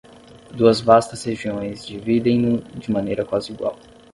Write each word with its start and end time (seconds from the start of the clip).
Duas 0.51 0.81
vastas 0.81 1.23
regiões 1.25 1.85
dividem-no 1.85 2.57
de 2.63 2.89
maneira 2.91 3.23
quase 3.23 3.51
igual. 3.53 3.77